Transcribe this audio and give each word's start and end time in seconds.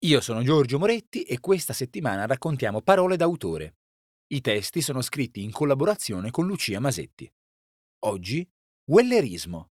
Io 0.00 0.20
sono 0.20 0.42
Giorgio 0.42 0.78
Moretti 0.78 1.22
e 1.22 1.40
questa 1.40 1.72
settimana 1.72 2.26
raccontiamo 2.26 2.82
parole 2.82 3.16
d'autore. 3.16 3.76
I 4.28 4.42
testi 4.42 4.82
sono 4.82 5.00
scritti 5.00 5.42
in 5.42 5.50
collaborazione 5.50 6.30
con 6.30 6.46
Lucia 6.46 6.78
Masetti. 6.80 7.30
Oggi, 8.04 8.46
Wellerismo. 8.90 9.70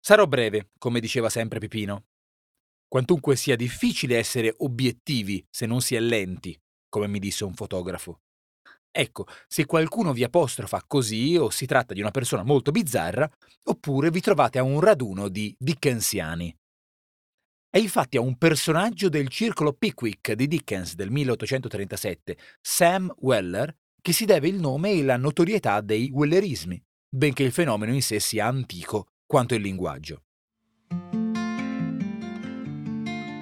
Sarò 0.00 0.26
breve, 0.26 0.70
come 0.78 1.00
diceva 1.00 1.28
sempre 1.28 1.58
Pipino. 1.58 2.06
Quantunque 2.88 3.36
sia 3.36 3.56
difficile 3.56 4.16
essere 4.16 4.54
obiettivi 4.58 5.46
se 5.50 5.66
non 5.66 5.82
si 5.82 5.94
è 5.94 6.00
lenti, 6.00 6.58
come 6.88 7.08
mi 7.08 7.18
disse 7.18 7.44
un 7.44 7.52
fotografo. 7.54 8.22
Ecco, 8.90 9.26
se 9.46 9.66
qualcuno 9.66 10.14
vi 10.14 10.24
apostrofa 10.24 10.82
così 10.86 11.36
o 11.36 11.50
si 11.50 11.66
tratta 11.66 11.92
di 11.92 12.00
una 12.00 12.10
persona 12.10 12.42
molto 12.42 12.70
bizzarra, 12.70 13.30
oppure 13.64 14.10
vi 14.10 14.20
trovate 14.20 14.58
a 14.58 14.62
un 14.62 14.80
raduno 14.80 15.28
di 15.28 15.54
Dickensiani. 15.58 16.59
È 17.72 17.78
infatti 17.78 18.16
a 18.16 18.20
un 18.20 18.36
personaggio 18.36 19.08
del 19.08 19.28
circolo 19.28 19.72
Pickwick 19.72 20.32
di 20.32 20.48
Dickens 20.48 20.96
del 20.96 21.08
1837, 21.08 22.36
Sam 22.60 23.14
Weller, 23.18 23.72
che 24.02 24.12
si 24.12 24.24
deve 24.24 24.48
il 24.48 24.58
nome 24.58 24.90
e 24.90 25.04
la 25.04 25.16
notorietà 25.16 25.80
dei 25.80 26.10
Wellerismi, 26.12 26.82
benché 27.08 27.44
il 27.44 27.52
fenomeno 27.52 27.94
in 27.94 28.02
sé 28.02 28.18
sia 28.18 28.46
antico 28.46 29.10
quanto 29.24 29.54
il 29.54 29.60
linguaggio. 29.60 30.22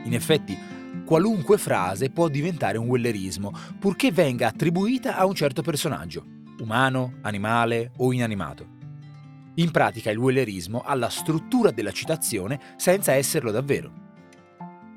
In 0.05 0.13
effetti, 0.13 0.59
qualunque 1.07 1.57
frase 1.57 2.11
può 2.11 2.29
diventare 2.29 2.77
un 2.77 2.87
Wellerismo, 2.87 3.51
purché 3.79 4.13
venga 4.13 4.49
attribuita 4.49 5.17
a 5.17 5.25
un 5.25 5.35
certo 5.35 5.63
personaggio, 5.63 6.23
umano, 6.59 7.15
animale 7.23 7.93
o 7.97 8.13
inanimato. 8.13 8.77
In 9.55 9.71
pratica 9.71 10.11
il 10.11 10.19
Wellerismo 10.19 10.83
ha 10.83 10.95
la 10.95 11.09
struttura 11.09 11.71
della 11.71 11.93
citazione 11.93 12.61
senza 12.77 13.15
esserlo 13.15 13.51
davvero. 13.51 14.08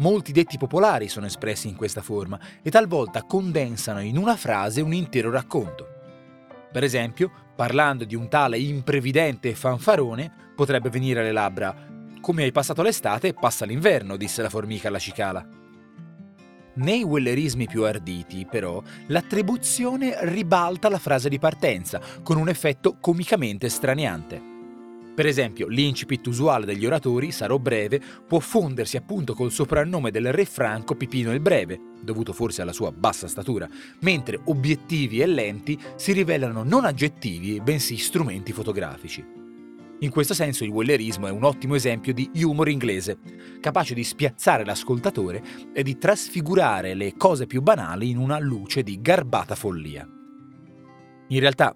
Molti 0.01 0.31
detti 0.31 0.57
popolari 0.57 1.07
sono 1.07 1.27
espressi 1.27 1.67
in 1.67 1.75
questa 1.75 2.01
forma 2.01 2.39
e 2.63 2.71
talvolta 2.71 3.21
condensano 3.21 4.01
in 4.01 4.17
una 4.17 4.35
frase 4.35 4.81
un 4.81 4.93
intero 4.93 5.29
racconto. 5.29 5.87
Per 6.71 6.83
esempio, 6.83 7.31
parlando 7.55 8.03
di 8.03 8.15
un 8.15 8.27
tale 8.27 8.57
imprevidente 8.57 9.53
fanfarone, 9.53 10.53
potrebbe 10.55 10.89
venire 10.89 11.19
alle 11.19 11.31
labbra 11.31 11.89
Come 12.19 12.43
hai 12.43 12.51
passato 12.51 12.81
l'estate, 12.81 13.33
passa 13.33 13.65
l'inverno, 13.65 14.17
disse 14.17 14.41
la 14.41 14.49
formica 14.49 14.87
alla 14.87 14.97
cicala. 14.97 15.47
Nei 16.73 17.03
wellerismi 17.03 17.67
più 17.67 17.83
arditi, 17.83 18.47
però, 18.49 18.81
l'attribuzione 19.07 20.17
ribalta 20.21 20.89
la 20.89 20.99
frase 20.99 21.29
di 21.29 21.37
partenza, 21.37 22.01
con 22.23 22.37
un 22.37 22.49
effetto 22.49 22.97
comicamente 22.99 23.69
straniante. 23.69 24.50
Per 25.13 25.25
esempio, 25.25 25.67
l'incipit 25.67 26.25
usuale 26.27 26.65
degli 26.65 26.85
oratori, 26.85 27.31
sarò 27.31 27.59
breve, 27.59 28.01
può 28.25 28.39
fondersi 28.39 28.95
appunto 28.95 29.33
col 29.33 29.51
soprannome 29.51 30.09
del 30.09 30.31
re 30.31 30.45
Franco 30.45 30.95
Pipino 30.95 31.33
il 31.33 31.41
Breve, 31.41 31.79
dovuto 32.01 32.31
forse 32.31 32.61
alla 32.61 32.71
sua 32.71 32.91
bassa 32.91 33.27
statura, 33.27 33.67
mentre 34.01 34.39
obiettivi 34.45 35.19
e 35.19 35.25
lenti 35.25 35.77
si 35.95 36.13
rivelano 36.13 36.63
non 36.63 36.85
aggettivi, 36.85 37.59
bensì 37.59 37.97
strumenti 37.97 38.53
fotografici. 38.53 39.39
In 39.99 40.09
questo 40.09 40.33
senso 40.33 40.63
il 40.63 40.71
wellerismo 40.71 41.27
è 41.27 41.31
un 41.31 41.43
ottimo 41.43 41.75
esempio 41.75 42.11
di 42.11 42.31
humor 42.41 42.69
inglese, 42.69 43.19
capace 43.59 43.93
di 43.93 44.03
spiazzare 44.03 44.65
l'ascoltatore 44.65 45.43
e 45.73 45.83
di 45.83 45.97
trasfigurare 45.97 46.95
le 46.95 47.13
cose 47.17 47.45
più 47.45 47.61
banali 47.61 48.09
in 48.09 48.17
una 48.17 48.39
luce 48.39 48.81
di 48.81 48.99
garbata 48.99 49.53
follia. 49.53 50.07
In 51.27 51.39
realtà, 51.39 51.75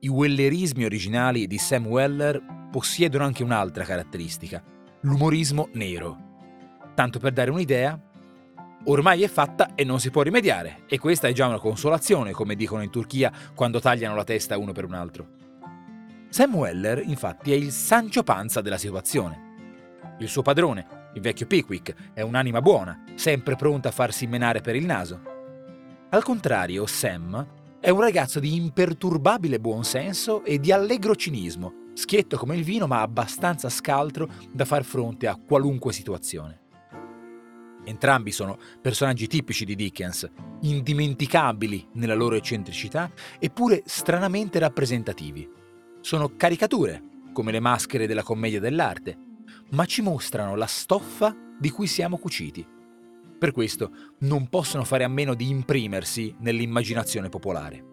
i 0.00 0.08
wellerismi 0.08 0.84
originali 0.84 1.46
di 1.46 1.58
Sam 1.58 1.86
Weller 1.86 2.65
possiedono 2.76 3.24
anche 3.24 3.42
un'altra 3.42 3.84
caratteristica, 3.84 4.62
l'umorismo 5.00 5.70
nero. 5.72 6.18
Tanto 6.94 7.18
per 7.18 7.32
dare 7.32 7.50
un'idea, 7.50 7.98
ormai 8.84 9.22
è 9.22 9.28
fatta 9.28 9.74
e 9.74 9.82
non 9.82 9.98
si 9.98 10.10
può 10.10 10.20
rimediare, 10.20 10.82
e 10.86 10.98
questa 10.98 11.26
è 11.26 11.32
già 11.32 11.46
una 11.46 11.58
consolazione, 11.58 12.32
come 12.32 12.54
dicono 12.54 12.82
in 12.82 12.90
Turchia 12.90 13.32
quando 13.54 13.80
tagliano 13.80 14.14
la 14.14 14.24
testa 14.24 14.58
uno 14.58 14.72
per 14.72 14.84
un 14.84 14.92
altro. 14.92 15.26
Sam 16.28 16.54
Weller, 16.54 17.02
infatti, 17.02 17.50
è 17.50 17.54
il 17.54 17.72
Sancio 17.72 18.22
Panza 18.22 18.60
della 18.60 18.76
situazione. 18.76 20.14
Il 20.18 20.28
suo 20.28 20.42
padrone, 20.42 20.86
il 21.14 21.22
vecchio 21.22 21.46
Pickwick, 21.46 22.12
è 22.12 22.20
un'anima 22.20 22.60
buona, 22.60 23.04
sempre 23.14 23.56
pronta 23.56 23.88
a 23.88 23.92
farsi 23.92 24.26
menare 24.26 24.60
per 24.60 24.76
il 24.76 24.84
naso. 24.84 25.22
Al 26.10 26.22
contrario, 26.22 26.84
Sam 26.84 27.46
è 27.80 27.88
un 27.88 28.00
ragazzo 28.02 28.38
di 28.38 28.54
imperturbabile 28.54 29.60
buonsenso 29.60 30.44
e 30.44 30.60
di 30.60 30.72
allegro 30.72 31.16
cinismo, 31.16 31.84
schietto 31.96 32.36
come 32.36 32.56
il 32.56 32.62
vino 32.62 32.86
ma 32.86 33.00
abbastanza 33.00 33.70
scaltro 33.70 34.28
da 34.52 34.66
far 34.66 34.84
fronte 34.84 35.26
a 35.26 35.36
qualunque 35.36 35.94
situazione. 35.94 36.60
Entrambi 37.84 38.32
sono 38.32 38.58
personaggi 38.82 39.26
tipici 39.26 39.64
di 39.64 39.74
Dickens, 39.74 40.28
indimenticabili 40.60 41.88
nella 41.94 42.14
loro 42.14 42.34
eccentricità, 42.34 43.10
eppure 43.38 43.82
stranamente 43.86 44.58
rappresentativi. 44.58 45.48
Sono 46.00 46.34
caricature, 46.36 47.02
come 47.32 47.52
le 47.52 47.60
maschere 47.60 48.06
della 48.06 48.24
commedia 48.24 48.60
dell'arte, 48.60 49.16
ma 49.70 49.84
ci 49.84 50.02
mostrano 50.02 50.56
la 50.56 50.66
stoffa 50.66 51.34
di 51.58 51.70
cui 51.70 51.86
siamo 51.86 52.18
cuciti. 52.18 52.66
Per 53.38 53.52
questo 53.52 53.90
non 54.20 54.48
possono 54.48 54.84
fare 54.84 55.04
a 55.04 55.08
meno 55.08 55.34
di 55.34 55.48
imprimersi 55.48 56.34
nell'immaginazione 56.40 57.28
popolare. 57.28 57.84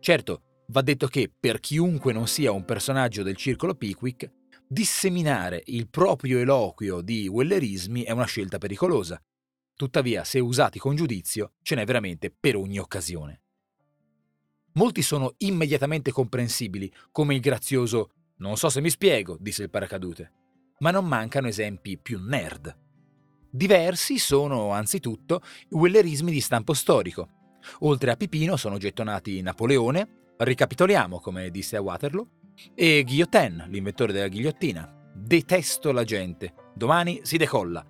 Certo, 0.00 0.42
Va 0.70 0.82
detto 0.82 1.08
che 1.08 1.28
per 1.36 1.58
chiunque 1.58 2.12
non 2.12 2.28
sia 2.28 2.52
un 2.52 2.64
personaggio 2.64 3.24
del 3.24 3.34
circolo 3.34 3.74
Pickwick, 3.74 4.30
disseminare 4.68 5.64
il 5.66 5.88
proprio 5.88 6.38
eloquio 6.38 7.00
di 7.00 7.26
wellerismi 7.26 8.04
è 8.04 8.12
una 8.12 8.24
scelta 8.24 8.58
pericolosa. 8.58 9.20
Tuttavia, 9.74 10.22
se 10.22 10.38
usati 10.38 10.78
con 10.78 10.94
giudizio, 10.94 11.54
ce 11.62 11.74
n'è 11.74 11.84
veramente 11.84 12.30
per 12.30 12.54
ogni 12.54 12.78
occasione. 12.78 13.40
Molti 14.74 15.02
sono 15.02 15.34
immediatamente 15.38 16.12
comprensibili, 16.12 16.92
come 17.10 17.34
il 17.34 17.40
grazioso 17.40 18.12
Non 18.36 18.56
so 18.56 18.68
se 18.68 18.80
mi 18.80 18.90
spiego, 18.90 19.36
disse 19.40 19.64
il 19.64 19.70
paracadute, 19.70 20.32
ma 20.78 20.92
non 20.92 21.04
mancano 21.04 21.48
esempi 21.48 21.98
più 21.98 22.20
nerd. 22.20 22.78
Diversi 23.50 24.18
sono, 24.18 24.70
anzitutto, 24.70 25.42
wellerismi 25.70 26.30
di 26.30 26.40
stampo 26.40 26.74
storico. 26.74 27.28
Oltre 27.80 28.12
a 28.12 28.16
Pipino 28.16 28.56
sono 28.56 28.78
gettonati 28.78 29.42
Napoleone, 29.42 30.19
Ricapitoliamo, 30.42 31.20
come 31.20 31.50
disse 31.50 31.76
a 31.76 31.82
Waterloo, 31.82 32.26
e 32.74 33.02
Guillotin, 33.04 33.66
l'inventore 33.68 34.14
della 34.14 34.28
ghigliottina. 34.28 34.90
Detesto 35.14 35.92
la 35.92 36.02
gente. 36.02 36.54
Domani 36.74 37.20
si 37.24 37.36
decolla. 37.36 37.84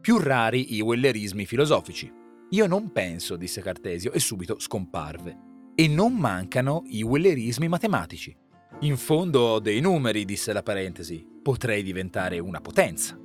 Più 0.00 0.16
rari 0.16 0.74
i 0.74 0.80
wellerismi 0.80 1.44
filosofici. 1.44 2.10
Io 2.48 2.66
non 2.66 2.92
penso, 2.92 3.36
disse 3.36 3.60
Cartesio, 3.60 4.12
e 4.12 4.20
subito 4.20 4.58
scomparve. 4.58 5.36
E 5.74 5.86
non 5.86 6.14
mancano 6.14 6.82
i 6.86 7.02
wellerismi 7.02 7.68
matematici. 7.68 8.34
In 8.80 8.96
fondo 8.96 9.40
ho 9.40 9.60
dei 9.60 9.80
numeri, 9.80 10.24
disse 10.24 10.54
la 10.54 10.62
parentesi. 10.62 11.26
Potrei 11.42 11.82
diventare 11.82 12.38
una 12.38 12.62
potenza. 12.62 13.20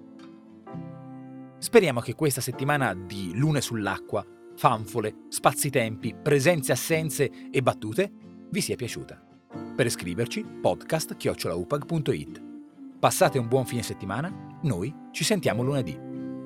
Speriamo 1.58 2.02
che 2.02 2.16
questa 2.16 2.42
settimana 2.42 2.94
di 2.94 3.32
lune 3.34 3.62
sull'acqua, 3.62 4.26
fanfole, 4.58 5.28
spazi-tempi, 5.30 6.16
presenze-assenze 6.22 7.32
e 7.50 7.62
battute 7.62 8.12
vi 8.52 8.62
sia 8.62 8.76
piaciuta. 8.76 9.20
Per 9.76 9.86
iscriverci 9.86 10.46
podcast-upag.it. 10.62 12.42
Passate 13.00 13.40
un 13.40 13.48
buon 13.48 13.66
fine 13.66 13.82
settimana, 13.82 14.32
noi 14.64 14.94
ci 15.12 15.24
sentiamo 15.24 15.64
lunedì. 15.64 15.98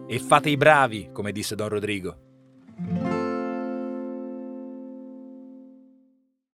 E 0.07 0.19
fate 0.19 0.49
i 0.49 0.57
bravi, 0.57 1.09
come 1.11 1.31
disse 1.31 1.55
Don 1.55 1.69
Rodrigo. 1.69 2.25